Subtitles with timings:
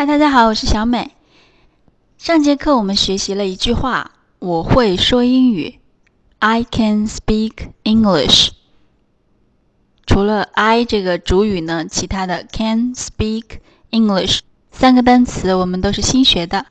[0.00, 1.10] 嗨，大家好，我是小美。
[2.16, 5.78] 上节课我们学习了一句话：“我会说英语。”
[6.40, 8.48] I can speak English。
[10.06, 13.58] 除了 I 这个主语呢，其他的 can speak
[13.90, 14.38] English
[14.72, 16.64] 三个单词我们都是新学的。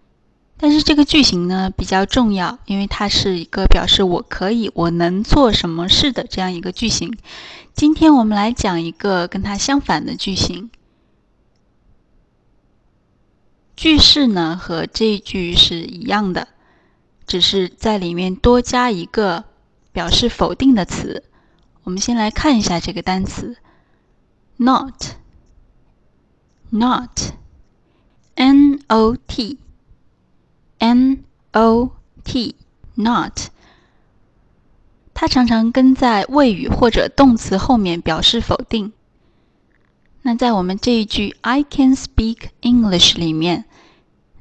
[0.58, 7.16] 但是这个句型呢比较重要，因为它是一个表示我可以、我能做什么事的这样一个句型。
[7.76, 10.72] 今天我们来讲一个跟它相反的句型。
[13.80, 16.50] 句式呢和这一句是一样的，
[17.26, 19.46] 只是在里面多加一个
[19.94, 21.24] 表示否定的词。
[21.84, 23.56] 我们先来看一下这个单词
[24.58, 25.14] ，not，not，n
[28.88, 31.92] o t，n o
[32.26, 33.40] t，not，
[35.14, 38.92] 它常常跟在谓语或者动词后面表示否定。
[40.22, 43.64] 那在我们这一句 "I can speak English" 里面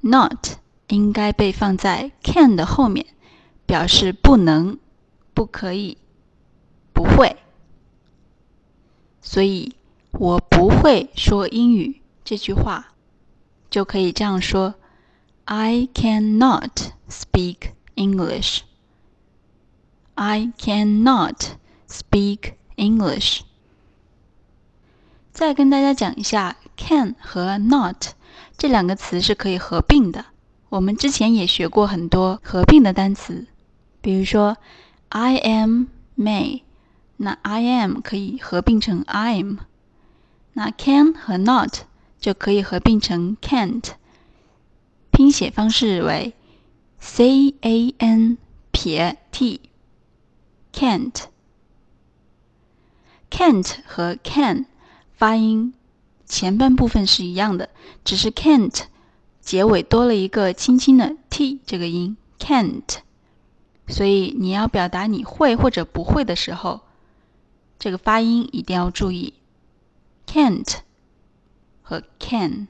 [0.08, 3.06] ，not 应该被放在 can 的后面，
[3.66, 4.78] 表示不能、
[5.34, 5.98] 不可以、
[6.94, 7.38] 不会。
[9.22, 9.76] 所以
[10.12, 12.94] 我不会说英语这句话，
[13.70, 14.76] 就可以这样说：
[15.46, 18.62] I cannot speak English.
[20.16, 21.54] I cannot
[21.88, 23.42] speak English.
[25.32, 28.10] 再跟大家讲一下，can 和 not
[28.59, 30.27] 这两个词是可以合并的。
[30.69, 33.47] 我们之前也学过很多合并的单词，
[34.03, 34.59] 比如说
[35.09, 35.87] I am
[36.19, 36.63] May，
[37.17, 39.61] 那 I am 可以合并成 I'm，
[40.53, 41.85] 那 can 和 not
[42.21, 43.93] 就可以合并成 can't。
[45.11, 46.35] 拼写方式为
[46.99, 48.39] c a n
[48.73, 49.69] 撇 t，can't。
[53.31, 54.67] can't 和 can。
[55.15, 55.75] 发音
[56.29, 57.71] 前半部分是一样的，
[58.05, 58.83] 只是 can't
[59.41, 62.99] 结尾多了一个轻轻的 t 这个音 can't，
[63.87, 66.83] 所以你要表达你会或者不会的时候，
[67.79, 69.33] 这个发音一定要注意
[70.27, 70.77] can't
[71.83, 72.69] 和 can。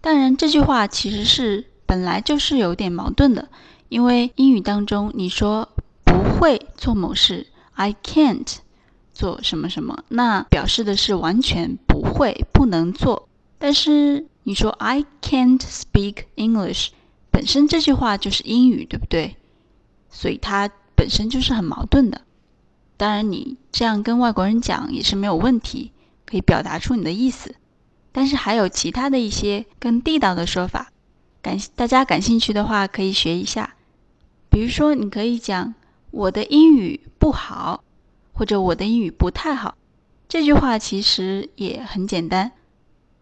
[0.00, 3.48] 当然，这句话其实是本来就是有点矛盾的，
[3.90, 5.68] 因为英语当中你说
[6.02, 8.56] 不会做某事，I can't。
[9.14, 13.28] 做什么什么，那表示的是完全不会、不能做。
[13.58, 16.88] 但是你说 I can't speak English，
[17.30, 19.36] 本身这句话就是英语，对不对？
[20.10, 22.22] 所以它本身就是很矛盾的。
[22.96, 25.92] 当然，你这样跟外国人讲也是没有问题，
[26.26, 27.54] 可以表达出你的意思。
[28.12, 30.90] 但是还有其他的一些更地道的说法，
[31.40, 33.74] 感大家感兴趣的话可以学一下。
[34.50, 35.74] 比如说，你可以讲
[36.10, 37.83] 我的英语不好。
[38.34, 39.76] 或者我的英语不太好，
[40.28, 42.52] 这句话其实也很简单。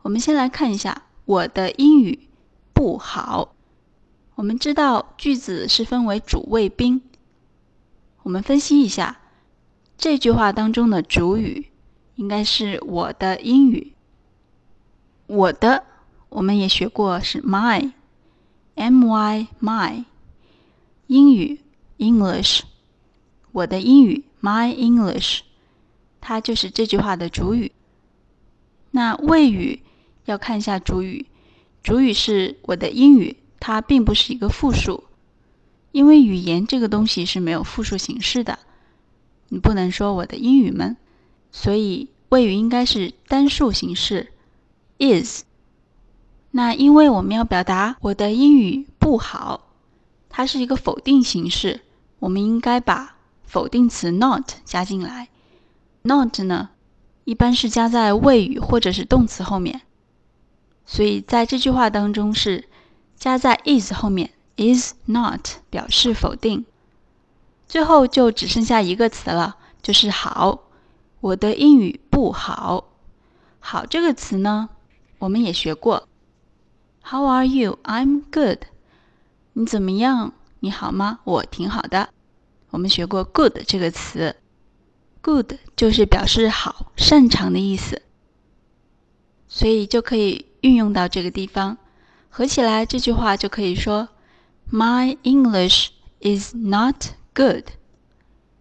[0.00, 2.28] 我们先来看一下我的英语
[2.72, 3.54] 不好。
[4.34, 7.02] 我们知道句子是分为主谓宾。
[8.22, 9.20] 我们分析一下
[9.98, 11.68] 这句话当中的主语
[12.14, 13.92] 应该是我的英语。
[15.26, 15.84] 我的
[16.30, 20.04] 我们也学过是 my，m y my，
[21.06, 21.60] 英语
[21.98, 22.62] English，
[23.52, 24.24] 我的英语。
[24.42, 25.42] My English，
[26.20, 27.70] 它就是这句话的主语。
[28.90, 29.82] 那谓语
[30.24, 31.26] 要看一下主语，
[31.84, 35.04] 主语是我的英语，它并不是一个复数，
[35.92, 38.58] 因为语言这个东西是没有复数形式的，
[39.48, 40.96] 你不能说我的英语们，
[41.52, 44.32] 所以谓语应该是单数形式
[44.98, 45.44] ，is。
[46.50, 49.68] 那因为我们要表达我的英语不好，
[50.28, 51.82] 它是一个否定形式，
[52.18, 53.18] 我们应该把。
[53.52, 55.28] 否定词 not 加进来
[56.00, 56.70] ，not 呢
[57.24, 59.82] 一般是加在谓语或者是动词后面，
[60.86, 62.66] 所以在这句话当中是
[63.14, 66.64] 加在 is 后面，is not 表示否定。
[67.68, 70.60] 最后就只剩下一个词了，就是好。
[71.20, 72.88] 我的英语不好。
[73.60, 74.70] 好这个词呢，
[75.18, 76.08] 我们也学过。
[77.04, 77.78] How are you?
[77.84, 78.60] I'm good。
[79.52, 80.32] 你怎么样？
[80.60, 81.18] 你好吗？
[81.24, 82.08] 我挺好的。
[82.72, 84.34] 我们学过 “good” 这个词
[85.20, 88.00] ，“good” 就是表示好、擅长的意思，
[89.46, 91.76] 所以就可以运用到这个地方。
[92.30, 94.08] 合起来这句话就可以说
[94.70, 95.90] ：“My English
[96.20, 97.64] is not good.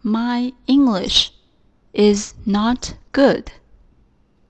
[0.03, 1.29] My English
[1.93, 3.47] is not good.”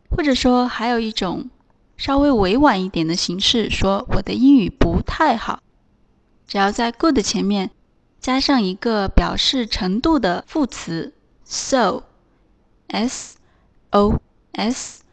[0.10, 1.52] 或者说还有一种
[1.98, 5.62] 稍微委婉一点的形式，说我的英语不太好，
[6.48, 7.70] 只要在 “good” 前面。
[8.22, 11.12] 加上一个表示程度的副词
[11.44, 12.06] ，so，s
[13.90, 14.22] o
[14.54, 15.04] s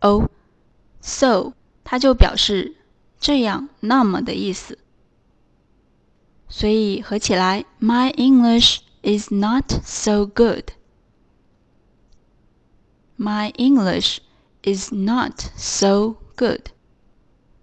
[0.00, 1.52] o，so
[1.84, 2.74] 它就表示
[3.20, 4.80] 这样、那么的意思。
[6.48, 10.72] 所以合起来，My English is not so good.
[13.16, 14.18] My English
[14.64, 16.70] is not so good.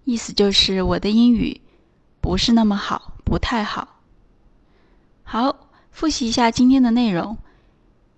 [0.05, 1.59] 意思就是我的英语
[2.21, 3.92] 不是那么好，不太好。
[5.33, 7.39] 好，复习一下今天的内容。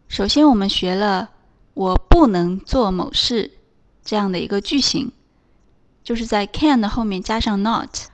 [0.09, 1.29] 首先，我们学了
[1.73, 3.51] “我不能做某事”
[4.03, 5.13] 这样的一个句型，
[6.03, 8.09] 就是在 can 的后面加上 not。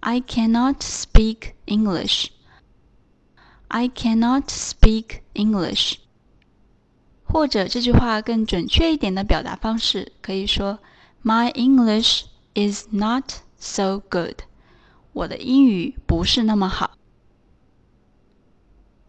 [0.00, 2.26] I cannot speak English.
[3.68, 5.94] I cannot speak English.
[7.24, 10.80] 或者这句话更准确一点的表达方式，可以说
[11.22, 13.24] My English is not
[13.56, 14.42] so good.
[15.14, 16.93] 我的英语不是那么好。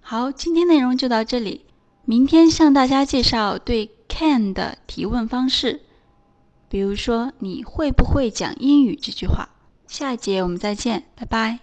[0.08, 1.66] 好，今天内容就到这里。
[2.06, 5.82] 明天向大家介绍对 can 的提问方式，
[6.70, 9.50] 比如说“你会不会讲英语”这句话。
[9.88, 11.58] 下一节我们再见，拜拜。